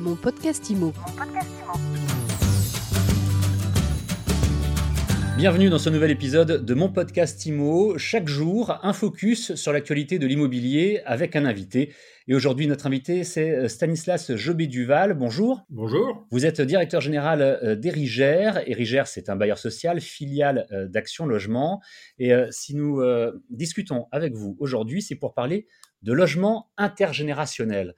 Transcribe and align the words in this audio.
Mon 0.00 0.16
podcast 0.16 0.70
IMO. 0.70 0.94
Bienvenue 5.36 5.68
dans 5.68 5.78
ce 5.78 5.90
nouvel 5.90 6.10
épisode 6.10 6.64
de 6.64 6.74
mon 6.74 6.88
podcast 6.88 7.44
IMO. 7.44 7.98
Chaque 7.98 8.26
jour, 8.26 8.78
un 8.82 8.94
focus 8.94 9.54
sur 9.56 9.74
l'actualité 9.74 10.18
de 10.18 10.26
l'immobilier 10.26 11.02
avec 11.04 11.36
un 11.36 11.44
invité. 11.44 11.92
Et 12.28 12.34
aujourd'hui, 12.34 12.66
notre 12.66 12.86
invité, 12.86 13.24
c'est 13.24 13.68
Stanislas 13.68 14.34
Jobé-Duval. 14.34 15.12
Bonjour. 15.12 15.66
Bonjour. 15.68 16.26
Vous 16.30 16.46
êtes 16.46 16.62
directeur 16.62 17.02
général 17.02 17.42
euh, 17.42 17.76
d'Erigère. 17.76 18.66
Erigère, 18.66 19.06
c'est 19.06 19.28
un 19.28 19.36
bailleur 19.36 19.58
social, 19.58 20.00
filiale 20.00 20.66
euh, 20.72 20.88
d'Action 20.88 21.26
Logement. 21.26 21.82
Et 22.18 22.32
euh, 22.32 22.46
si 22.50 22.74
nous 22.74 23.02
discutons 23.50 24.06
avec 24.12 24.32
vous 24.32 24.56
aujourd'hui, 24.60 25.02
c'est 25.02 25.16
pour 25.16 25.34
parler 25.34 25.66
de 26.00 26.14
logement 26.14 26.70
intergénérationnel. 26.78 27.94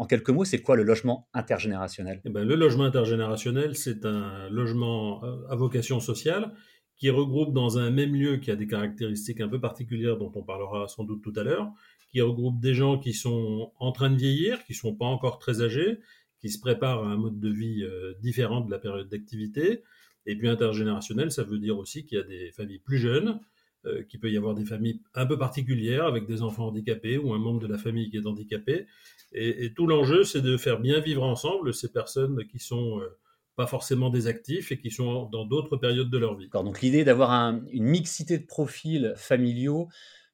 En 0.00 0.06
quelques 0.06 0.30
mots, 0.30 0.46
c'est 0.46 0.62
quoi 0.62 0.76
le 0.76 0.82
logement 0.82 1.28
intergénérationnel? 1.34 2.22
Eh 2.24 2.30
ben, 2.30 2.42
Le 2.42 2.54
logement 2.54 2.84
intergénérationnel, 2.84 3.76
c'est 3.76 4.06
un 4.06 4.48
logement 4.48 5.22
à 5.50 5.54
vocation 5.56 6.00
sociale 6.00 6.54
qui 6.96 7.10
regroupe 7.10 7.52
dans 7.52 7.76
un 7.76 7.90
même 7.90 8.14
lieu 8.14 8.38
qui 8.38 8.50
a 8.50 8.56
des 8.56 8.66
caractéristiques 8.66 9.42
un 9.42 9.48
peu 9.48 9.60
particulières 9.60 10.16
dont 10.16 10.32
on 10.34 10.42
parlera 10.42 10.88
sans 10.88 11.04
doute 11.04 11.22
tout 11.22 11.34
à 11.36 11.42
l'heure, 11.42 11.70
qui 12.10 12.22
regroupe 12.22 12.60
des 12.60 12.72
gens 12.72 12.98
qui 12.98 13.12
sont 13.12 13.72
en 13.78 13.92
train 13.92 14.08
de 14.08 14.16
vieillir, 14.16 14.64
qui 14.64 14.72
ne 14.72 14.78
sont 14.78 14.94
pas 14.94 15.04
encore 15.04 15.38
très 15.38 15.60
âgés, 15.60 15.98
qui 16.40 16.48
se 16.48 16.58
préparent 16.58 17.04
à 17.04 17.08
un 17.08 17.18
mode 17.18 17.38
de 17.38 17.50
vie 17.50 17.82
euh, 17.82 18.14
différent 18.22 18.62
de 18.62 18.70
la 18.70 18.78
période 18.78 19.10
d'activité. 19.10 19.82
Et 20.24 20.34
puis 20.34 20.48
intergénérationnel, 20.48 21.30
ça 21.30 21.42
veut 21.42 21.58
dire 21.58 21.76
aussi 21.76 22.06
qu'il 22.06 22.16
y 22.16 22.20
a 22.22 22.24
des 22.24 22.52
familles 22.52 22.78
plus 22.78 22.96
jeunes, 22.96 23.38
euh, 23.86 24.02
qu'il 24.02 24.20
peut 24.20 24.30
y 24.30 24.36
avoir 24.36 24.54
des 24.54 24.64
familles 24.64 25.00
un 25.14 25.24
peu 25.24 25.38
particulières 25.38 26.04
avec 26.04 26.26
des 26.26 26.42
enfants 26.42 26.66
handicapés 26.66 27.16
ou 27.16 27.32
un 27.32 27.38
membre 27.38 27.60
de 27.60 27.66
la 27.66 27.78
famille 27.78 28.10
qui 28.10 28.18
est 28.18 28.26
handicapé. 28.26 28.86
Et, 29.32 29.72
tout 29.74 29.86
l'enjeu, 29.86 30.24
c'est 30.24 30.42
de 30.42 30.56
faire 30.56 30.80
bien 30.80 31.00
vivre 31.00 31.22
ensemble 31.22 31.72
ces 31.72 31.90
personnes 31.90 32.44
qui 32.48 32.58
sont 32.58 33.00
euh, 33.00 33.16
pas 33.56 33.66
forcément 33.66 34.10
des 34.10 34.26
actifs 34.26 34.72
et 34.72 34.78
qui 34.78 34.90
sont 34.90 35.30
dans 35.30 35.44
d'autres 35.44 35.76
périodes 35.76 36.10
de 36.10 36.18
leur 36.18 36.36
vie. 36.36 36.48
Donc 36.52 36.80
l'idée 36.80 37.04
d'avoir 37.04 37.30
une 37.70 37.84
mixité 37.84 38.38
de 38.38 38.46
profils 38.46 39.14
familiaux 39.16 39.88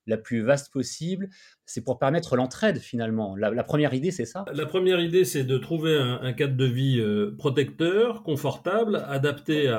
la 0.07 0.17
plus 0.17 0.43
vaste 0.43 0.73
possible, 0.73 1.29
c'est 1.65 1.83
pour 1.83 1.99
permettre 1.99 2.37
l'entraide 2.37 2.79
finalement. 2.79 3.37
La, 3.37 3.65
première 3.65 3.95
idée, 3.95 4.11
c'est 4.11 4.25
ça? 4.25 4.45
La 4.53 4.67
première 4.67 5.01
idée, 5.01 5.25
c'est 5.25 5.45
de 5.45 5.59
trouver 5.59 5.97
un, 5.97 6.33
cadre 6.33 6.57
de 6.57 6.65
vie 6.65 7.01
euh, 7.01 7.35
protecteur, 7.37 8.23
confortable, 8.23 8.97
adapté 9.09 9.73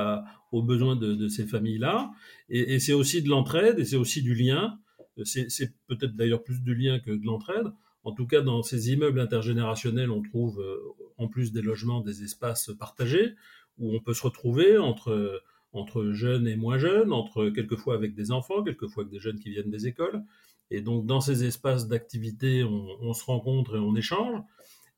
aux 0.52 0.64
besoins 0.64 0.96
de, 0.96 1.28
ces 1.28 1.46
familles-là. 1.46 2.12
Et, 2.50 2.80
c'est 2.80 2.94
aussi 2.94 3.22
de 3.22 3.30
l'entraide 3.30 3.80
et 3.80 3.86
c'est 3.86 3.96
aussi 3.96 4.22
du 4.22 4.36
lien. 4.36 4.80
C'est 5.24 5.74
peut-être 5.88 6.16
d'ailleurs 6.16 6.44
plus 6.44 6.62
du 6.62 6.76
lien 6.76 7.00
que 7.00 7.12
de 7.12 7.26
l'entraide. 7.26 7.68
En 8.04 8.14
tout 8.14 8.28
cas, 8.28 8.42
dans 8.42 8.64
ces 8.64 8.92
immeubles 8.92 9.20
intergénérationnels, 9.20 10.12
on 10.12 10.22
trouve 10.22 10.62
euh, 10.62 10.78
en 11.18 11.28
plus 11.28 11.52
des 11.52 11.62
logements 11.62 12.00
des 12.02 12.24
espaces 12.24 12.72
partagés 12.80 13.34
où 13.80 13.94
on 13.94 14.00
peut 14.00 14.14
se 14.14 14.24
retrouver 14.24 14.78
entre, 14.78 15.42
entre 15.78 16.12
jeunes 16.12 16.48
et 16.48 16.56
moins 16.56 16.78
jeunes, 16.78 17.14
entre 17.14 17.50
quelquefois 17.50 17.96
avec 17.96 18.14
des 18.16 18.32
enfants, 18.32 18.64
quelquefois 18.64 19.04
avec 19.04 19.12
des 19.12 19.20
jeunes 19.20 19.40
qui 19.40 19.50
viennent 19.50 19.70
des 19.70 19.88
écoles. 19.88 20.24
Et 20.70 20.82
donc, 20.82 21.06
dans 21.06 21.22
ces 21.22 21.46
espaces 21.46 21.88
d'activité, 21.88 22.64
on, 22.64 23.14
se 23.14 23.24
rencontre 23.24 23.76
et 23.76 23.80
on 23.80 23.96
échange. 23.96 24.42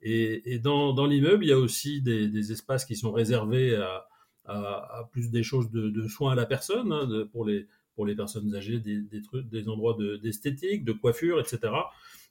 Et, 0.01 0.59
dans, 0.59 1.05
l'immeuble, 1.05 1.43
il 1.43 1.49
y 1.49 1.53
a 1.53 1.59
aussi 1.59 2.01
des, 2.01 2.51
espaces 2.51 2.85
qui 2.85 2.95
sont 2.95 3.11
réservés 3.11 3.75
à, 4.45 5.09
plus 5.11 5.29
des 5.29 5.43
choses 5.43 5.69
de, 5.69 6.07
soins 6.07 6.31
à 6.31 6.35
la 6.35 6.45
personne, 6.45 6.91
hein, 6.91 7.07
pour, 7.31 7.45
les, 7.45 7.67
pour 7.95 8.05
les 8.05 8.15
personnes 8.15 8.55
âgées, 8.55 8.79
des, 8.79 9.01
des 9.01 9.69
endroits 9.69 9.95
d'esthétique, 10.23 10.83
de, 10.83 10.93
coiffure, 10.93 11.39
etc. 11.39 11.71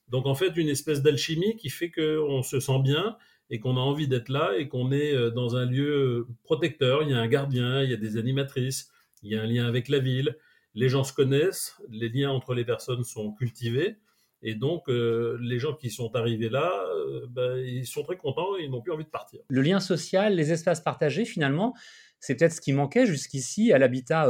Donc 0.08 0.26
en 0.26 0.34
fait, 0.34 0.56
une 0.56 0.68
espèce 0.68 1.02
d'alchimie 1.02 1.56
qui 1.56 1.68
fait 1.68 1.90
qu'on 1.90 2.42
se 2.42 2.60
sent 2.60 2.80
bien 2.82 3.16
et 3.50 3.60
qu'on 3.60 3.76
a 3.76 3.80
envie 3.80 4.08
d'être 4.08 4.28
là 4.28 4.52
et 4.56 4.68
qu'on 4.68 4.92
est 4.92 5.14
euh, 5.14 5.30
dans 5.30 5.56
un 5.56 5.66
lieu 5.66 6.26
protecteur. 6.44 7.02
Il 7.02 7.10
y 7.10 7.14
a 7.14 7.18
un 7.18 7.28
gardien, 7.28 7.82
il 7.82 7.90
y 7.90 7.94
a 7.94 7.96
des 7.96 8.16
animatrices, 8.16 8.90
il 9.22 9.32
y 9.32 9.36
a 9.36 9.42
un 9.42 9.46
lien 9.46 9.66
avec 9.66 9.88
la 9.88 9.98
ville. 9.98 10.36
Les 10.74 10.88
gens 10.88 11.04
se 11.04 11.12
connaissent, 11.12 11.76
les 11.90 12.08
liens 12.08 12.30
entre 12.30 12.54
les 12.54 12.64
personnes 12.64 13.04
sont 13.04 13.32
cultivés. 13.32 13.96
Et 14.42 14.54
donc, 14.54 14.88
euh, 14.88 15.36
les 15.40 15.58
gens 15.58 15.74
qui 15.74 15.90
sont 15.90 16.14
arrivés 16.14 16.48
là, 16.48 16.72
euh, 16.94 17.26
ben, 17.28 17.58
ils 17.58 17.86
sont 17.86 18.04
très 18.04 18.16
contents 18.16 18.56
et 18.56 18.64
ils 18.64 18.70
n'ont 18.70 18.80
plus 18.80 18.92
envie 18.92 19.04
de 19.04 19.10
partir. 19.10 19.40
Le 19.48 19.62
lien 19.62 19.80
social, 19.80 20.36
les 20.36 20.52
espaces 20.52 20.80
partagés, 20.80 21.24
finalement, 21.24 21.74
c'est 22.20 22.36
peut-être 22.36 22.52
ce 22.52 22.60
qui 22.60 22.72
manquait 22.72 23.06
jusqu'ici 23.06 23.72
à 23.72 23.78
l'habitat 23.78 24.28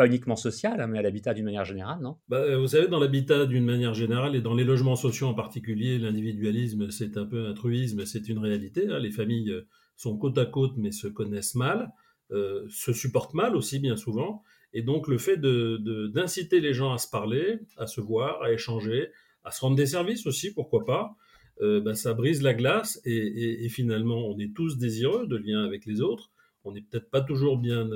pas 0.00 0.06
uniquement 0.06 0.34
social, 0.36 0.80
hein, 0.80 0.86
mais 0.86 0.98
à 0.98 1.02
l'habitat 1.02 1.34
d'une 1.34 1.44
manière 1.44 1.66
générale, 1.66 1.98
non? 2.00 2.16
Bah, 2.26 2.38
euh, 2.38 2.56
Vous 2.56 2.68
savez, 2.68 2.88
dans 2.88 2.98
l'habitat 2.98 3.44
d'une 3.44 3.66
manière 3.66 3.92
générale 3.92 4.34
et 4.34 4.40
dans 4.40 4.54
les 4.54 4.64
logements 4.64 4.96
sociaux 4.96 5.26
en 5.26 5.34
particulier, 5.34 5.98
l'individualisme, 5.98 6.90
c'est 6.90 7.18
un 7.18 7.26
peu 7.26 7.46
un 7.46 7.52
truisme, 7.52 8.06
c'est 8.06 8.26
une 8.30 8.38
réalité. 8.38 8.88
Hein. 8.88 8.98
Les 8.98 9.10
familles 9.10 9.50
euh, 9.50 9.68
sont 9.96 10.16
côte 10.16 10.38
à 10.38 10.46
côte, 10.46 10.72
mais 10.78 10.90
se 10.90 11.06
connaissent 11.06 11.54
mal, 11.54 11.90
euh, 12.30 12.64
se 12.70 12.94
supportent 12.94 13.34
mal 13.34 13.54
aussi 13.54 13.78
bien 13.78 13.94
souvent. 13.94 14.42
Et 14.72 14.80
donc 14.80 15.06
le 15.06 15.18
fait 15.18 15.36
d'inciter 15.36 16.60
de, 16.62 16.66
les 16.66 16.72
gens 16.72 16.94
à 16.94 16.98
se 16.98 17.10
parler, 17.10 17.58
à 17.76 17.86
se 17.86 18.00
voir, 18.00 18.40
à 18.40 18.52
échanger, 18.52 19.10
à 19.44 19.50
se 19.50 19.60
rendre 19.60 19.76
des 19.76 19.84
services 19.84 20.26
aussi, 20.26 20.54
pourquoi 20.54 20.86
pas, 20.86 21.14
bah, 21.60 21.94
ça 21.94 22.14
brise 22.14 22.40
la 22.40 22.54
glace 22.54 23.02
et, 23.04 23.66
et, 23.66 23.68
finalement 23.68 24.26
on 24.28 24.38
est 24.38 24.54
tous 24.54 24.78
désireux 24.78 25.26
de 25.26 25.36
liens 25.36 25.62
avec 25.62 25.84
les 25.84 26.00
autres. 26.00 26.30
On 26.70 26.74
n'est 26.74 26.82
peut-être 26.82 27.10
pas 27.10 27.20
toujours 27.20 27.58
bien 27.58 27.88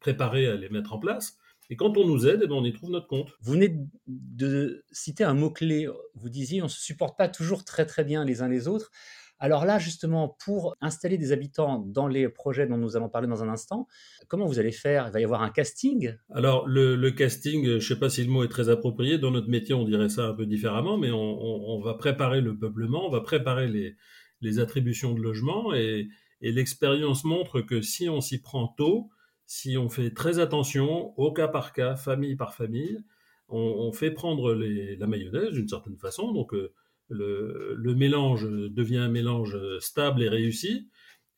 préparé 0.00 0.46
à 0.46 0.56
les 0.56 0.68
mettre 0.68 0.92
en 0.92 0.98
place, 0.98 1.38
et 1.72 1.76
quand 1.76 1.96
on 1.96 2.06
nous 2.06 2.26
aide, 2.26 2.40
eh 2.44 2.46
ben, 2.46 2.56
on 2.56 2.64
y 2.64 2.72
trouve 2.74 2.90
notre 2.90 3.06
compte. 3.06 3.30
Vous 3.40 3.52
venez 3.52 3.74
de 4.06 4.84
citer 4.90 5.24
un 5.24 5.32
mot-clé. 5.32 5.88
Vous 6.14 6.28
disiez, 6.28 6.60
on 6.60 6.66
ne 6.66 6.70
se 6.70 6.82
supporte 6.82 7.16
pas 7.16 7.28
toujours 7.28 7.64
très 7.64 7.86
très 7.86 8.04
bien 8.04 8.26
les 8.26 8.42
uns 8.42 8.48
les 8.48 8.68
autres. 8.68 8.90
Alors 9.38 9.64
là, 9.64 9.78
justement, 9.78 10.36
pour 10.44 10.76
installer 10.82 11.16
des 11.16 11.32
habitants 11.32 11.78
dans 11.78 12.08
les 12.08 12.28
projets 12.28 12.66
dont 12.66 12.76
nous 12.76 12.94
allons 12.94 13.08
parler 13.08 13.26
dans 13.26 13.42
un 13.42 13.48
instant, 13.48 13.88
comment 14.28 14.44
vous 14.44 14.58
allez 14.58 14.70
faire? 14.70 15.06
Il 15.08 15.12
va 15.12 15.20
y 15.20 15.24
avoir 15.24 15.40
un 15.40 15.48
casting? 15.48 16.14
Alors, 16.34 16.68
le, 16.68 17.10
casting, 17.10 17.64
je 17.64 17.74
ne 17.74 17.80
sais 17.80 17.98
pas 17.98 18.10
si 18.10 18.22
le 18.22 18.30
mot 18.30 18.44
est 18.44 18.48
très 18.48 18.68
approprié. 18.68 19.16
Dans 19.16 19.30
notre 19.30 19.48
métier, 19.48 19.74
on 19.74 19.84
dirait 19.84 20.10
ça 20.10 20.28
un 20.28 20.34
peu 20.34 20.44
différemment, 20.44 20.98
mais 20.98 21.10
on, 21.10 21.80
va 21.80 21.94
préparer 21.94 22.42
le 22.42 22.54
peuplement, 22.56 23.06
on 23.06 23.10
va 23.10 23.22
préparer 23.22 23.66
les, 23.66 23.96
les 24.42 24.58
attributions 24.58 25.14
de 25.14 25.20
logement. 25.20 25.72
Et, 25.72 26.08
et 26.42 26.52
l'expérience 26.52 27.24
montre 27.24 27.60
que 27.60 27.80
si 27.80 28.08
on 28.08 28.20
s'y 28.20 28.42
prend 28.42 28.68
tôt, 28.68 29.10
si 29.46 29.78
on 29.78 29.88
fait 29.88 30.10
très 30.10 30.38
attention 30.38 31.18
au 31.18 31.32
cas 31.32 31.48
par 31.48 31.72
cas, 31.72 31.94
famille 31.96 32.36
par 32.36 32.54
famille, 32.54 33.02
on, 33.48 33.92
fait 33.92 34.10
prendre 34.10 34.54
la 34.54 35.06
mayonnaise 35.06 35.50
d'une 35.50 35.68
certaine 35.68 35.98
façon. 35.98 36.32
Donc 36.32 36.54
euh, 36.54 36.72
le, 37.08 37.94
mélange 37.94 38.48
devient 38.48 38.96
un 38.96 39.10
mélange 39.10 39.58
stable 39.78 40.22
et 40.22 40.28
réussi. 40.28 40.88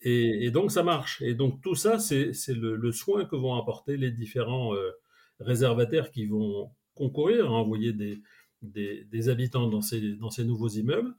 Et, 0.00 0.50
donc 0.50 0.70
ça 0.70 0.82
marche. 0.82 1.20
Et 1.22 1.34
donc 1.34 1.60
tout 1.60 1.74
ça, 1.74 1.98
c'est 1.98 2.32
le, 2.48 2.92
soin 2.92 3.24
que 3.24 3.36
vont 3.36 3.54
apporter 3.56 3.96
les 3.96 4.12
différents 4.12 4.74
euh, 4.74 4.90
réservataires 5.40 6.10
qui 6.12 6.26
vont 6.26 6.70
concourir 6.94 7.46
à 7.46 7.50
envoyer 7.50 7.92
des, 7.92 9.28
habitants 9.28 9.68
dans 9.68 9.82
ces, 9.82 10.14
dans 10.14 10.30
ces 10.30 10.44
nouveaux 10.44 10.68
immeubles. 10.68 11.14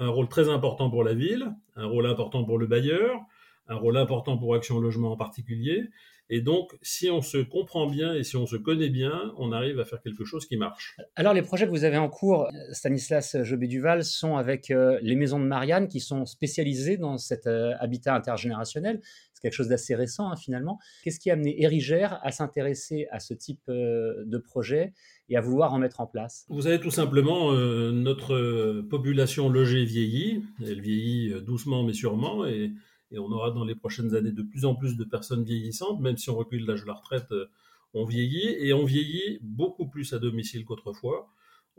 Un 0.00 0.08
rôle 0.08 0.28
très 0.28 0.48
important 0.48 0.90
pour 0.90 1.02
la 1.02 1.14
ville, 1.14 1.52
un 1.74 1.86
rôle 1.86 2.06
important 2.06 2.44
pour 2.44 2.58
le 2.58 2.66
bailleur, 2.66 3.20
un 3.68 3.76
rôle 3.76 3.96
important 3.96 4.36
pour 4.38 4.54
Action 4.54 4.80
Logement 4.80 5.12
en 5.12 5.16
particulier, 5.16 5.88
et 6.30 6.42
donc, 6.42 6.76
si 6.82 7.10
on 7.10 7.22
se 7.22 7.38
comprend 7.38 7.86
bien 7.86 8.14
et 8.14 8.22
si 8.22 8.36
on 8.36 8.46
se 8.46 8.56
connaît 8.56 8.90
bien, 8.90 9.32
on 9.38 9.50
arrive 9.50 9.80
à 9.80 9.86
faire 9.86 10.02
quelque 10.02 10.24
chose 10.26 10.46
qui 10.46 10.58
marche. 10.58 10.96
Alors, 11.16 11.32
les 11.32 11.40
projets 11.40 11.64
que 11.64 11.70
vous 11.70 11.84
avez 11.84 11.96
en 11.96 12.10
cours, 12.10 12.48
Stanislas 12.72 13.36
Jobé-Duval, 13.42 14.04
sont 14.04 14.36
avec 14.36 14.70
euh, 14.70 14.98
les 15.00 15.16
maisons 15.16 15.40
de 15.40 15.46
Marianne 15.46 15.88
qui 15.88 16.00
sont 16.00 16.26
spécialisées 16.26 16.98
dans 16.98 17.16
cet 17.16 17.46
euh, 17.46 17.72
habitat 17.80 18.14
intergénérationnel. 18.14 19.00
C'est 19.32 19.40
quelque 19.40 19.54
chose 19.54 19.68
d'assez 19.68 19.94
récent, 19.94 20.30
hein, 20.30 20.36
finalement. 20.36 20.78
Qu'est-ce 21.02 21.18
qui 21.18 21.30
a 21.30 21.32
amené 21.32 21.62
Érigère 21.62 22.20
à 22.22 22.30
s'intéresser 22.30 23.06
à 23.10 23.20
ce 23.20 23.32
type 23.32 23.62
euh, 23.70 24.24
de 24.26 24.36
projet 24.36 24.92
et 25.30 25.36
à 25.38 25.40
vouloir 25.40 25.72
en 25.72 25.78
mettre 25.78 26.00
en 26.00 26.06
place? 26.06 26.44
Vous 26.50 26.62
savez, 26.62 26.78
tout 26.78 26.90
simplement, 26.90 27.52
notre 27.52 28.80
population 28.80 29.48
logée 29.48 29.84
vieillit. 29.84 30.42
Elle 30.60 30.80
vieillit 30.80 31.34
doucement 31.42 31.84
mais 31.84 31.92
sûrement. 31.92 32.46
Et 32.46 32.72
et 33.10 33.18
on 33.18 33.30
aura 33.30 33.50
dans 33.50 33.64
les 33.64 33.74
prochaines 33.74 34.14
années 34.14 34.32
de 34.32 34.42
plus 34.42 34.64
en 34.64 34.74
plus 34.74 34.96
de 34.96 35.04
personnes 35.04 35.44
vieillissantes, 35.44 36.00
même 36.00 36.16
si 36.16 36.30
on 36.30 36.36
recule 36.36 36.66
l'âge 36.66 36.82
de 36.82 36.86
la 36.86 36.94
retraite, 36.94 37.32
euh, 37.32 37.46
on 37.94 38.04
vieillit, 38.04 38.56
et 38.58 38.72
on 38.72 38.84
vieillit 38.84 39.38
beaucoup 39.40 39.88
plus 39.88 40.12
à 40.12 40.18
domicile 40.18 40.64
qu'autrefois. 40.64 41.30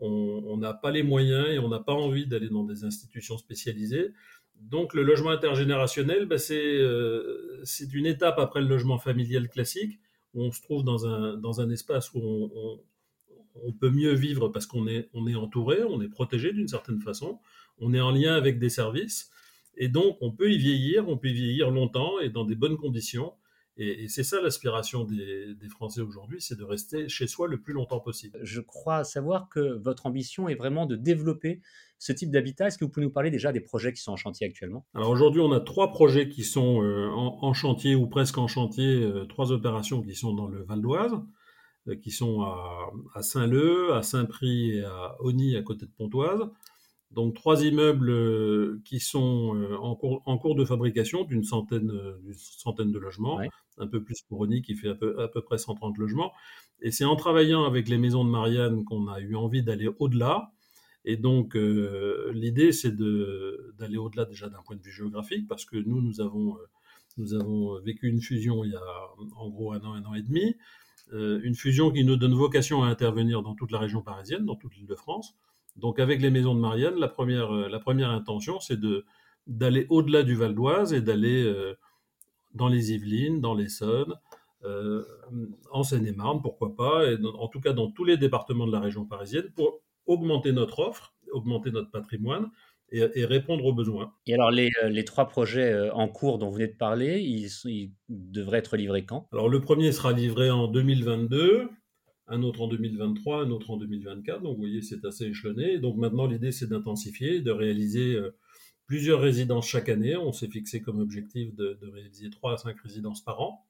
On 0.02 0.56
n'a 0.56 0.74
pas 0.74 0.92
les 0.92 1.04
moyens 1.04 1.50
et 1.50 1.60
on 1.60 1.68
n'a 1.68 1.82
pas 1.82 1.92
envie 1.92 2.26
d'aller 2.26 2.48
dans 2.48 2.64
des 2.64 2.86
institutions 2.86 3.38
spécialisées. 3.38 4.14
Donc 4.60 4.94
le 4.94 5.04
logement 5.04 5.30
intergénérationnel, 5.30 6.28
euh, 6.52 7.60
c'est 7.64 7.94
une 7.94 8.06
étape 8.06 8.40
après 8.40 8.62
le 8.62 8.68
logement 8.68 8.98
familial 8.98 9.50
classique, 9.50 10.00
où 10.34 10.44
on 10.44 10.52
se 10.52 10.62
trouve 10.62 10.84
dans 10.84 11.06
un, 11.06 11.38
dans 11.38 11.62
un 11.62 11.70
espace 11.70 12.14
où 12.14 12.20
on, 12.22 12.80
on, 13.64 13.72
peut 13.74 13.90
mieux 13.90 14.14
vivre 14.14 14.50
parce 14.50 14.66
qu'on 14.66 14.88
est, 14.88 15.10
on 15.14 15.28
est 15.28 15.36
entouré, 15.36 15.84
on 15.84 16.02
est 16.02 16.10
protégé 16.10 16.54
d'une 16.54 16.68
certaine 16.68 17.02
façon, 17.02 17.40
on 17.80 17.94
est 17.94 18.02
en 18.02 18.12
lien 18.12 18.36
avec 18.36 18.60
des 18.60 18.70
services. 18.70 19.32
Et 19.80 19.88
donc, 19.88 20.18
on 20.22 20.32
peut 20.32 20.52
y 20.52 20.58
vieillir, 20.58 21.08
on 21.08 21.18
peut 21.18 21.30
y 21.30 21.34
vieillir 21.34 21.72
longtemps 21.72 22.20
et 22.20 22.30
dans 22.30 22.44
des 22.44 22.56
bonnes 22.56 22.78
conditions. 22.78 23.34
Et, 23.82 24.10
c'est 24.10 24.24
ça 24.24 24.42
l'aspiration 24.42 25.06
des, 25.06 25.56
Français 25.70 26.02
aujourd'hui, 26.02 26.42
c'est 26.42 26.58
de 26.58 26.66
rester 26.66 27.08
chez 27.08 27.28
soi 27.28 27.48
le 27.48 27.62
plus 27.62 27.74
longtemps 27.74 28.02
possible. 28.02 28.38
Je 28.44 28.60
crois 28.60 29.06
savoir 29.06 29.48
que 29.48 29.80
votre 29.82 30.06
ambition 30.06 30.50
est 30.50 30.56
vraiment 30.56 30.86
de 30.86 30.98
développer 30.98 31.62
ce 31.98 32.12
type 32.12 32.30
d'habitat. 32.30 32.68
Est-ce 32.68 32.78
que 32.78 32.84
vous 32.84 32.92
pouvez 32.92 33.06
nous 33.06 33.12
parler 33.12 33.32
déjà 33.32 33.54
des 33.54 33.62
projets 33.62 33.94
qui 33.94 34.02
sont 34.02 34.12
en 34.12 34.18
chantier 34.18 34.46
actuellement? 34.46 34.86
Alors 34.94 35.10
aujourd'hui, 35.10 35.40
on 35.40 35.54
a 35.54 35.62
trois 35.62 35.92
projets 35.92 36.28
qui 36.28 36.44
sont 36.44 36.84
euh, 36.84 37.08
en, 37.10 37.54
chantier 37.54 37.96
ou 37.96 38.08
presque 38.08 38.38
en 38.38 38.48
chantier, 38.48 39.02
euh, 39.02 39.26
trois 39.26 39.54
opérations 39.54 40.02
qui 40.02 40.14
sont 40.14 40.34
dans 40.34 40.48
le 40.48 40.64
Val 40.64 40.82
d'Oise, 40.82 41.14
euh, 41.88 41.96
qui 41.96 42.12
sont 42.12 42.42
à, 42.42 43.22
Saint-Leu, 43.22 43.94
à 43.94 44.02
Saint-Prix 44.02 44.72
et 44.72 44.84
à 44.84 45.16
Ony 45.22 45.56
à 45.56 45.62
côté 45.62 45.86
de 45.86 45.92
Pontoise. 45.92 46.42
Donc 47.12 47.34
trois 47.34 47.64
immeubles 47.64 48.12
euh, 48.12 48.82
qui 48.86 49.00
sont 49.00 49.56
euh, 49.56 49.76
en 49.78 49.96
cours, 49.96 50.22
en 50.26 50.38
cours 50.38 50.56
de 50.56 50.64
fabrication 50.64 51.24
d'une 51.24 51.44
centaine, 51.44 51.90
euh, 51.90 52.34
centaine 52.36 52.92
de 52.92 53.00
logements, 53.00 53.40
un 53.80 53.88
peu 53.88 54.04
plus 54.04 54.22
pour 54.22 54.42
Ony 54.42 54.62
qui 54.62 54.76
fait 54.76 54.90
à 54.90 54.96
peu, 54.96 55.20
à 55.20 55.28
peu 55.28 55.42
près 55.42 55.58
130 55.58 55.98
logements. 55.98 56.32
Et 56.82 56.92
c'est 56.92 57.06
en 57.06 57.16
travaillant 57.16 57.64
avec 57.64 57.90
les 57.90 57.98
maisons 57.98 58.24
de 58.24 58.30
Marianne 58.30 58.86
qu'on 58.86 59.08
a 59.08 59.20
eu 59.20 59.36
envie 59.36 59.64
d'aller 59.64 59.90
au-delà. 59.98 60.52
Et 61.04 61.18
donc 61.18 61.56
l'idée 61.56 62.72
c'est 62.74 62.96
d'aller 62.96 63.98
au-delà 63.98 64.26
déjà 64.26 64.50
d'un 64.50 64.62
point 64.62 64.76
de 64.76 64.82
vue 64.82 64.92
géographique 64.92 65.48
parce 65.48 65.64
que 65.64 65.78
nous 65.78 66.02
nous 66.02 66.20
avons 66.20 66.58
nous 67.18 67.34
avons 67.34 67.80
vécu 67.80 68.10
une 68.10 68.22
fusion 68.22 68.66
il 68.66 68.72
y 68.72 68.76
a 68.76 68.84
en 69.38 69.50
gros 69.50 69.72
un 69.72 69.80
an, 69.82 69.94
un 69.94 70.04
an 70.04 70.14
et 70.14 70.22
demi, 70.22 70.56
une 71.14 71.56
fusion 71.56 71.90
qui 71.92 72.04
nous 72.04 72.18
donne 72.18 72.34
vocation 72.34 72.84
à 72.84 72.88
intervenir 72.88 73.42
dans 73.42 73.56
toute 73.56 73.72
la 73.72 73.80
région 73.80 74.02
parisienne, 74.02 74.46
dans 74.46 74.56
toute 74.56 74.76
l'île 74.76 74.88
de 74.88 74.96
France. 74.96 75.36
Donc 75.80 76.00
avec 76.00 76.22
les 76.22 76.30
maisons 76.30 76.56
de 76.56 76.60
Marianne, 76.60 76.96
la 76.96 77.08
première, 77.08 77.54
euh, 77.54 77.70
la 77.70 77.80
première 77.80 78.10
intention, 78.10 78.60
c'est 78.60 78.80
de, 78.80 79.06
d'aller 79.48 79.86
au-delà 79.90 80.24
du 80.24 80.36
Val 80.36 80.54
d'Oise 80.54 80.94
et 80.94 81.02
d'aller 81.02 81.44
euh, 81.44 81.76
dans 82.54 82.68
les 82.68 82.94
Yvelines, 82.94 83.42
dans 83.42 83.56
l'Essonne, 83.56 84.16
euh, 84.66 85.04
en 85.72 85.84
Seine-et-Marne, 85.84 86.42
pourquoi 86.42 86.76
pas, 86.76 87.10
et 87.10 87.18
en 87.24 87.48
tout 87.48 87.62
cas 87.62 87.74
dans 87.74 87.90
tous 87.90 88.04
les 88.04 88.18
départements 88.18 88.68
de 88.68 88.72
la 88.72 88.80
région 88.80 89.06
parisienne, 89.06 89.50
pour 89.56 89.82
augmenter 90.06 90.52
notre 90.52 90.80
offre, 90.80 91.14
augmenter 91.32 91.72
notre 91.72 91.92
patrimoine 91.92 92.50
et, 92.92 93.24
répondre 93.24 93.64
aux 93.66 93.74
besoins. 93.74 94.12
Et 94.26 94.34
alors 94.34 94.50
les, 94.50 94.72
les, 94.90 95.06
trois 95.06 95.28
projets 95.28 95.92
en 95.92 96.08
cours 96.08 96.40
dont 96.40 96.48
vous 96.48 96.56
venez 96.56 96.68
de 96.68 96.76
parler, 96.76 97.20
ils, 97.20 97.48
ils 97.66 97.92
devraient 98.10 98.58
être 98.58 98.76
livrés 98.78 99.06
quand? 99.06 99.28
Alors 99.32 99.48
le 99.48 99.62
premier 99.62 99.92
sera 99.92 100.12
livré 100.12 100.50
en 100.50 100.68
2022 100.68 101.70
un 102.30 102.44
autre 102.44 102.62
en 102.62 102.68
2023, 102.68 103.44
un 103.44 103.52
autre 103.52 103.72
en 103.72 103.78
2024. 103.78 104.42
Donc 104.42 104.56
vous 104.56 104.62
voyez, 104.62 104.82
c'est 104.82 105.04
assez 105.06 105.26
échelonné. 105.26 105.80
Donc 105.80 105.98
maintenant, 105.98 106.28
l'idée, 106.28 106.52
c'est 106.52 106.68
d'intensifier, 106.68 107.42
de 107.42 107.52
réaliser 107.52 108.14
euh, 108.16 108.36
plusieurs 108.86 109.20
résidences 109.20 109.68
chaque 109.68 109.90
année. 109.90 110.16
On 110.16 110.32
s'est 110.32 110.48
fixé 110.48 110.82
comme 110.82 111.00
objectif 111.00 111.54
de, 111.56 111.78
réaliser 111.92 112.30
3 112.30 112.54
à 112.54 112.58
5 112.58 112.80
résidences 112.82 113.24
par 113.24 113.42
an 113.42 113.66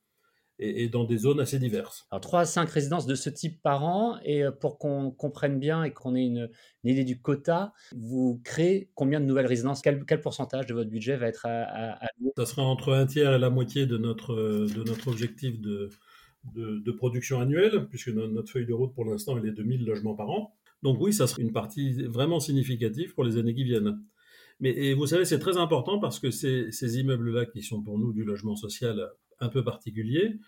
et, 0.61 0.89
dans 0.89 1.05
des 1.05 1.19
zones 1.19 1.39
assez 1.39 1.57
diverses. 1.57 2.05
Alors 2.11 2.19
3 2.19 2.41
à 2.41 2.45
5 2.45 2.69
résidences 2.69 3.05
de 3.05 3.15
ce 3.15 3.29
type 3.29 3.61
par 3.61 3.85
an. 3.85 4.19
Et 4.25 4.43
euh, 4.43 4.51
pour 4.51 4.77
qu'on 4.77 5.09
comprenne 5.09 5.57
bien 5.57 5.85
et 5.85 5.93
qu'on 5.93 6.13
ait 6.13 6.25
une, 6.25 6.49
idée 6.83 7.05
du 7.05 7.21
quota, 7.21 7.71
vous 7.95 8.41
créez 8.43 8.91
combien 8.93 9.21
de 9.21 9.25
nouvelles 9.25 9.47
résidences? 9.47 9.81
Quel, 9.81 10.21
pourcentage 10.21 10.65
de 10.65 10.73
votre 10.73 10.89
budget 10.89 11.15
va 11.15 11.27
être 11.27 11.45
à, 11.45 11.93
à, 11.93 12.07
Ça 12.35 12.45
sera 12.45 12.63
entre 12.63 12.91
un 12.91 13.05
tiers 13.05 13.33
et 13.33 13.39
la 13.39 13.49
moitié 13.49 13.85
de 13.85 13.97
notre, 13.97 14.35
de 14.35 14.83
notre 14.83 15.07
objectif 15.07 15.61
de 15.61 15.89
de, 16.43 16.91
production 16.91 17.39
annuelle, 17.39 17.87
puisque 17.89 18.09
notre 18.09 18.51
feuille 18.51 18.65
de 18.65 18.73
route 18.73 18.93
pour 18.93 19.05
l'instant 19.05 19.37
elle 19.37 19.47
est 19.47 19.53
de 19.53 19.63
1000 19.63 19.85
logements 19.85 20.15
par 20.15 20.29
an. 20.29 20.55
Donc 20.83 20.99
oui, 21.01 21.13
ça 21.13 21.27
sera 21.27 21.41
une 21.41 21.51
partie 21.51 22.03
vraiment 22.03 22.39
significative 22.39 23.13
pour 23.13 23.23
les 23.23 23.37
années 23.37 23.53
qui 23.53 23.63
viennent. 23.63 24.01
Mais 24.59 24.71
et 24.71 24.93
vous 24.93 25.07
savez, 25.07 25.25
c'est 25.25 25.39
très 25.39 25.57
important 25.57 25.99
parce 25.99 26.19
que 26.19 26.31
ces, 26.31 26.99
immeubles-là, 26.99 27.45
qui 27.45 27.61
sont 27.61 27.81
pour 27.81 27.97
nous 27.97 28.13
du 28.13 28.23
logement 28.23 28.55
social 28.55 29.09
un 29.39 29.49
peu 29.49 29.63
particulier, 29.63 30.39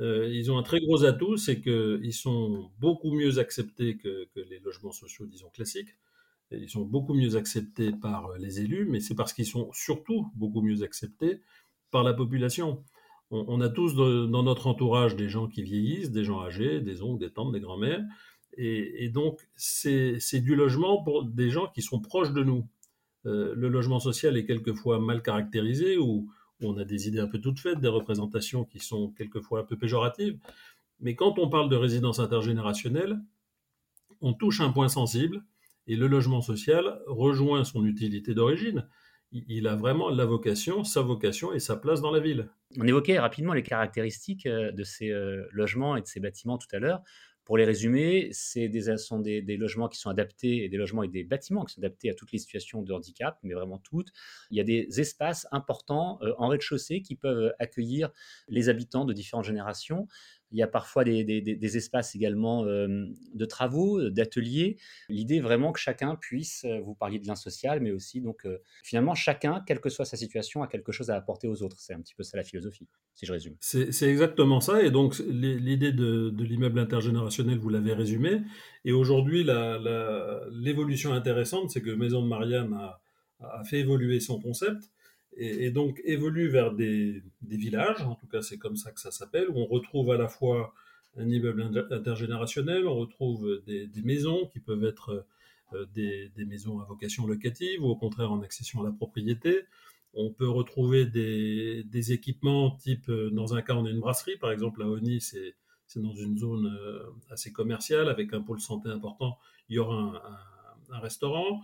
euh, 0.00 0.28
ils 0.28 0.50
ont 0.50 0.58
un 0.58 0.62
très 0.62 0.80
gros 0.80 1.04
atout, 1.04 1.36
c'est 1.36 1.60
qu'ils 1.60 2.12
sont 2.12 2.70
beaucoup 2.78 3.12
mieux 3.12 3.38
acceptés 3.38 3.96
que, 3.96 4.26
que, 4.34 4.40
les 4.40 4.58
logements 4.58 4.92
sociaux, 4.92 5.26
disons, 5.26 5.48
classiques. 5.50 5.96
Ils 6.50 6.68
sont 6.68 6.84
beaucoup 6.84 7.14
mieux 7.14 7.36
acceptés 7.36 7.90
par 7.92 8.36
les 8.38 8.60
élus, 8.60 8.86
mais 8.86 9.00
c'est 9.00 9.14
parce 9.14 9.32
qu'ils 9.32 9.46
sont 9.46 9.70
surtout 9.72 10.30
beaucoup 10.34 10.62
mieux 10.62 10.82
acceptés 10.82 11.40
par 11.90 12.02
la 12.02 12.12
population 12.12 12.84
on, 13.34 13.60
a 13.60 13.68
tous 13.68 13.94
dans 13.94 14.42
notre 14.42 14.66
entourage 14.66 15.16
des 15.16 15.28
gens 15.28 15.48
qui 15.48 15.62
vieillissent, 15.62 16.10
des 16.10 16.24
gens 16.24 16.42
âgés, 16.42 16.80
des 16.80 17.02
oncles, 17.02 17.20
des 17.20 17.30
tantes, 17.30 17.52
des 17.52 17.60
grands-mères. 17.60 18.02
Et, 18.56 19.08
donc, 19.08 19.40
c'est 19.56 20.40
du 20.40 20.54
logement 20.54 21.02
pour 21.02 21.24
des 21.24 21.50
gens 21.50 21.66
qui 21.66 21.82
sont 21.82 22.00
proches 22.00 22.32
de 22.32 22.44
nous. 22.44 22.66
Euh, 23.26 23.54
le 23.56 23.68
logement 23.68 24.00
social 24.00 24.36
est 24.36 24.44
quelquefois 24.44 25.00
mal 25.00 25.22
caractérisé 25.22 25.96
ou, 25.96 26.30
on 26.60 26.78
a 26.78 26.84
des 26.84 27.08
idées 27.08 27.20
un 27.20 27.26
peu 27.26 27.40
toutes 27.40 27.58
faites, 27.58 27.80
des 27.80 27.88
représentations 27.88 28.64
qui 28.64 28.78
sont 28.78 29.10
quelquefois 29.10 29.60
un 29.60 29.64
peu 29.64 29.76
péjoratives. 29.76 30.38
Mais 31.00 31.14
quand 31.16 31.38
on 31.38 31.48
parle 31.48 31.68
de 31.68 31.76
résidence 31.76 32.20
intergénérationnelle, 32.20 33.20
on 34.20 34.32
touche 34.32 34.60
un 34.60 34.70
point 34.70 34.88
sensible 34.88 35.44
et 35.88 35.96
le 35.96 36.06
logement 36.06 36.40
social 36.40 37.00
rejoint 37.06 37.64
son 37.64 37.84
utilité 37.84 38.34
d'origine 38.34 38.86
il 39.32 39.66
a 39.66 39.74
vraiment 39.74 40.10
la 40.10 40.24
vocation, 40.24 40.84
sa 40.84 41.02
vocation 41.02 41.52
et 41.52 41.58
sa 41.58 41.76
place 41.76 42.00
dans 42.00 42.10
la 42.10 42.20
ville. 42.20 42.48
On 42.78 42.86
évoquait 42.86 43.18
rapidement 43.18 43.52
les 43.52 43.62
caractéristiques 43.62 44.46
euh, 44.46 44.72
de 44.72 44.84
ces 44.84 45.10
euh, 45.10 45.46
logements 45.52 45.96
et 45.96 46.00
de 46.00 46.06
ces 46.06 46.20
bâtiments 46.20 46.58
tout 46.58 46.68
à 46.72 46.78
l'heure. 46.78 47.02
Pour 47.44 47.58
les 47.58 47.66
résumer, 47.66 48.30
c'est 48.32 48.68
des, 48.68 48.96
sont 48.96 49.20
des, 49.20 49.42
logements 49.58 49.88
qui 49.88 49.98
sont 49.98 50.08
adaptés, 50.08 50.64
et 50.64 50.68
des 50.70 50.78
logements 50.78 51.02
et 51.02 51.08
des 51.08 51.24
bâtiments 51.24 51.66
qui 51.66 51.74
sont 51.74 51.80
adaptés 51.82 52.08
à 52.08 52.14
toutes 52.14 52.32
les 52.32 52.38
situations 52.38 52.80
de 52.80 52.90
handicap, 52.92 53.38
mais 53.42 53.52
vraiment 53.52 53.78
toutes. 53.78 54.08
Il 54.50 54.56
y 54.56 54.60
a 54.60 54.64
des 54.64 54.88
espaces 54.98 55.46
importants 55.52 56.18
euh, 56.22 56.32
en 56.38 56.48
rez-de-chaussée 56.48 57.02
qui 57.02 57.16
peuvent 57.16 57.52
accueillir 57.58 58.10
les 58.48 58.70
habitants 58.70 59.04
de 59.04 59.12
différentes 59.12 59.44
générations. 59.44 60.08
Il 60.54 60.58
y 60.58 60.62
a 60.62 60.68
parfois 60.68 61.02
des, 61.02 61.76
espaces 61.76 62.14
également 62.14 62.64
euh, 62.64 63.06
de 63.34 63.44
travaux, 63.44 64.08
d'ateliers. 64.08 64.76
L'idée 65.08 65.40
vraiment 65.40 65.72
que 65.72 65.80
chacun 65.80 66.14
puisse, 66.14 66.64
euh, 66.64 66.78
vous 66.78 66.94
parliez 66.94 67.18
de 67.18 67.26
lien 67.26 67.34
social, 67.34 67.80
mais 67.80 67.90
aussi 67.90 68.20
donc 68.20 68.46
euh, 68.46 68.58
finalement 68.84 69.16
chacun, 69.16 69.64
quelle 69.66 69.80
que 69.80 69.88
soit 69.88 70.04
sa 70.04 70.16
situation, 70.16 70.62
a 70.62 70.68
quelque 70.68 70.92
chose 70.92 71.10
à 71.10 71.16
apporter 71.16 71.48
aux 71.48 71.64
autres. 71.64 71.80
C'est 71.80 71.92
un 71.92 72.00
petit 72.00 72.14
peu 72.14 72.22
ça 72.22 72.36
la 72.36 72.44
philosophie, 72.44 72.86
si 73.16 73.26
je 73.26 73.32
résume. 73.32 73.56
C'est 73.58 74.08
exactement 74.08 74.60
ça. 74.60 74.80
Et 74.80 74.92
donc 74.92 75.18
l'idée 75.18 75.90
de, 75.90 76.32
l'immeuble 76.38 76.78
intergénérationnel, 76.78 77.58
vous 77.58 77.68
l'avez 77.68 77.92
résumé. 77.92 78.42
Et 78.84 78.92
aujourd'hui, 78.92 79.42
l'évolution 80.52 81.14
intéressante, 81.14 81.70
c'est 81.70 81.82
que 81.82 81.90
Maison 81.90 82.22
de 82.22 82.28
Marianne 82.28 82.78
a 83.40 83.64
fait 83.64 83.80
évoluer 83.80 84.20
son 84.20 84.40
concept 84.40 84.93
et, 85.36 85.70
donc 85.70 86.00
évolue 86.04 86.48
vers 86.48 86.72
des, 86.72 87.22
villages, 87.42 88.02
en 88.02 88.14
tout 88.14 88.26
cas 88.26 88.42
c'est 88.42 88.58
comme 88.58 88.76
ça 88.76 88.92
que 88.92 89.00
ça 89.00 89.10
s'appelle, 89.10 89.48
où 89.48 89.58
on 89.58 89.66
retrouve 89.66 90.10
à 90.10 90.16
la 90.16 90.28
fois 90.28 90.74
un 91.16 91.28
immeuble 91.28 91.86
intergénérationnel, 91.90 92.86
on 92.86 92.96
retrouve 92.96 93.62
des, 93.66 93.88
maisons 94.02 94.46
qui 94.52 94.60
peuvent 94.60 94.84
être 94.84 95.26
euh, 95.72 95.86
des, 95.94 96.30
maisons 96.44 96.80
à 96.80 96.84
vocation 96.84 97.26
locative 97.26 97.82
ou 97.82 97.88
au 97.88 97.96
contraire 97.96 98.32
en 98.32 98.42
accession 98.42 98.82
à 98.82 98.84
la 98.84 98.92
propriété. 98.92 99.62
On 100.14 100.30
peut 100.30 100.48
retrouver 100.48 101.06
des, 101.06 102.12
équipements 102.12 102.72
type, 102.72 103.08
euh, 103.08 103.30
dans 103.30 103.54
un 103.54 103.62
cas 103.62 103.74
on 103.74 103.86
a 103.86 103.90
une 103.90 104.00
brasserie, 104.00 104.36
par 104.36 104.52
exemple 104.52 104.82
à 104.82 104.86
Oni 104.86 105.20
c'est 105.20 105.54
dans 105.96 106.14
une 106.14 106.36
zone 106.38 106.66
euh, 106.66 107.04
assez 107.30 107.52
commerciale 107.52 108.08
avec 108.08 108.32
un 108.32 108.40
pôle 108.40 108.60
santé 108.60 108.88
important, 108.88 109.38
il 109.68 109.76
y 109.76 109.78
aura 109.78 110.22
un 110.90 110.98
restaurant. 110.98 111.62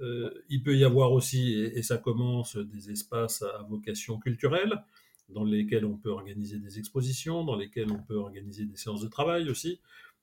Euh, 0.00 0.30
il 0.48 0.62
peut 0.62 0.76
y 0.76 0.84
avoir 0.84 1.12
aussi, 1.12 1.54
et, 1.54 1.82
ça 1.82 1.98
commence, 1.98 2.56
des 2.56 2.90
espaces 2.90 3.42
à 3.42 3.62
vocation 3.68 4.18
culturelle, 4.18 4.82
dans 5.28 5.44
lesquels 5.44 5.84
on 5.84 5.96
peut 5.96 6.10
organiser 6.10 6.58
des 6.58 6.78
expositions, 6.78 7.44
dans 7.44 7.56
lesquels 7.56 7.90
on 7.90 8.02
peut 8.02 8.16
organiser 8.16 8.66
des 8.66 8.76
séances 8.76 9.00
de 9.00 9.08
travail 9.08 9.48
aussi. 9.48 9.80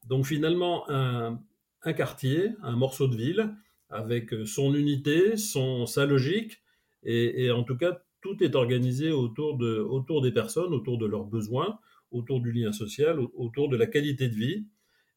Donc 0.08 0.26
finalement, 0.26 0.90
un, 0.90 1.40
quartier, 1.96 2.52
un 2.62 2.76
morceau 2.76 3.08
de 3.08 3.16
ville, 3.16 3.56
avec 3.90 4.34
son 4.46 4.74
unité, 4.76 5.38
son, 5.38 5.86
sa 5.86 6.06
logique, 6.06 6.62
et, 7.04 7.50
en 7.50 7.64
tout 7.64 7.78
cas, 7.78 8.04
tout 8.22 8.44
est 8.44 8.54
organisé 8.54 9.12
autour, 9.12 9.58
de, 9.58 9.80
autour 9.80 10.22
des 10.22 10.32
personnes, 10.32 10.74
autour 10.74 11.00
de 11.00 11.08
leurs 11.08 11.26
besoins, 11.26 11.80
autour 12.12 12.42
du 12.42 12.52
lien 12.52 12.72
social, 12.72 13.20
autour 13.34 13.70
de 13.70 13.78
la 13.78 13.88
qualité 13.88 14.28
de 14.30 14.36
vie. 14.36 14.68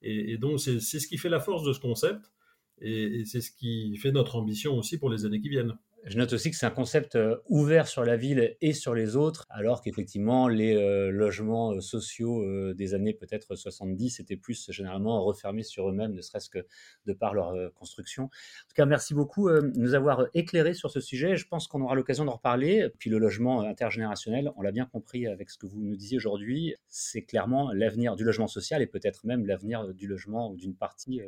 et 0.01 0.39
donc, 0.39 0.61
c'est 0.61 0.81
ce 0.81 1.07
qui 1.07 1.19
fait 1.19 1.29
la 1.29 1.41
force 1.41 1.65
de 1.65 1.73
ce 1.73 1.81
concept. 1.81 2.34
Et, 2.81 3.25
c'est 3.27 3.41
ce 3.41 3.51
qui 3.51 3.97
fait 3.97 4.13
notre 4.13 4.37
ambition 4.37 4.77
aussi 4.77 4.99
pour 4.99 5.11
les 5.11 5.25
années 5.25 5.41
qui 5.41 5.49
viennent. 5.49 5.75
Je 6.07 6.19
note 6.19 6.35
aussi 6.35 6.51
que 6.51 6.57
c'est 6.59 6.67
un 6.67 6.71
concept 6.71 7.17
euh, 7.17 7.39
ouvert 7.49 7.89
sur 7.89 8.05
la 8.05 8.19
ville 8.19 8.59
et 8.61 8.75
sur 8.75 8.95
les 8.95 9.17
autres, 9.17 9.47
alors 9.49 9.81
qu'effectivement, 9.81 10.49
les 10.49 10.77
euh, 10.77 11.11
logements 11.11 11.73
euh, 11.73 11.81
sociaux 11.81 12.45
des 12.75 12.93
années 12.93 13.15
peut-être 13.15 13.57
70 13.57 14.21
étaient 14.21 14.37
plus 14.37 14.71
généralement 14.71 15.25
refermés 15.25 15.63
sur 15.63 15.89
eux-mêmes, 15.89 16.13
ne 16.13 16.21
serait-ce 16.21 16.51
que 16.51 16.67
de 17.07 17.15
par 17.15 17.33
leur 17.33 17.55
construction. 17.73 18.25
En 18.25 18.69
tout 18.69 18.75
cas, 18.75 18.85
merci 18.85 19.15
beaucoup 19.15 19.49
de 19.49 19.73
nous 19.77 19.95
avoir 19.95 20.27
éclairé 20.35 20.75
sur 20.75 20.91
ce 20.91 21.01
sujet. 21.01 21.37
Je 21.37 21.47
pense 21.47 21.69
qu'on 21.69 21.81
aura 21.81 21.95
l'occasion 21.95 22.27
d'en 22.27 22.35
reparler. 22.35 22.91
Puis 22.99 23.09
le 23.09 23.17
logement 23.17 23.63
intergénérationnel, 23.63 24.53
on 24.57 24.63
l'a 24.63 24.73
bien 24.73 24.85
compris 24.85 25.27
avec 25.27 25.49
ce 25.49 25.57
que 25.57 25.67
vous 25.67 25.81
nous 25.81 25.97
disiez 25.97 26.19
aujourd'hui, 26.19 26.75
c'est 26.87 27.23
clairement 27.23 27.73
l'avenir 27.73 28.15
du 28.15 28.25
logement 28.25 28.47
social 28.47 28.83
et 28.83 28.87
peut-être 28.87 29.25
même 29.27 29.47
l'avenir 29.47 29.95
du 29.95 30.07
logement 30.07 30.51
ou 30.51 30.57
d'une 30.57 30.75
partie 30.75 31.23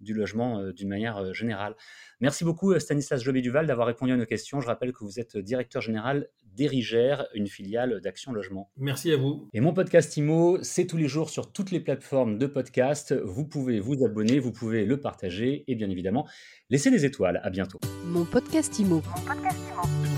du 0.00 0.14
logement 0.14 0.60
euh, 0.60 0.72
d'une 0.72 0.88
manière 0.88 1.18
euh, 1.18 1.32
générale. 1.32 1.74
Merci 2.20 2.44
beaucoup 2.44 2.72
euh, 2.72 2.78
Stanislas 2.78 3.22
Jobé-Duval 3.22 3.66
d'avoir 3.66 3.86
répondu 3.86 4.12
à 4.12 4.16
nos 4.16 4.26
questions. 4.26 4.60
Je 4.60 4.66
rappelle 4.66 4.92
que 4.92 5.04
vous 5.04 5.18
êtes 5.20 5.36
directeur 5.36 5.82
général 5.82 6.28
d'Erigère, 6.44 7.26
une 7.34 7.46
filiale 7.46 8.00
d'Action 8.00 8.32
Logement. 8.32 8.70
Merci 8.76 9.12
à 9.12 9.16
vous. 9.16 9.48
Et 9.52 9.60
mon 9.60 9.72
podcast 9.72 10.16
IMO, 10.16 10.58
c'est 10.62 10.86
tous 10.86 10.96
les 10.96 11.08
jours 11.08 11.30
sur 11.30 11.52
toutes 11.52 11.70
les 11.70 11.80
plateformes 11.80 12.38
de 12.38 12.46
podcast. 12.46 13.14
Vous 13.24 13.46
pouvez 13.46 13.80
vous 13.80 14.04
abonner, 14.04 14.38
vous 14.38 14.52
pouvez 14.52 14.84
le 14.84 14.98
partager 14.98 15.64
et 15.68 15.74
bien 15.74 15.90
évidemment, 15.90 16.26
laisser 16.70 16.90
des 16.90 17.04
étoiles. 17.04 17.40
À 17.44 17.50
bientôt. 17.50 17.78
Mon 18.04 18.24
podcast 18.24 18.78
IMO. 18.78 18.96
Mon 18.96 19.24
podcast 19.24 19.58
IMO. 19.72 20.17